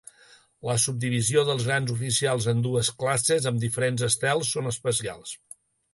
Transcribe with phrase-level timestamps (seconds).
[0.67, 5.41] La subdivisió dels grans oficials en dues classes amb diferents estels són especials.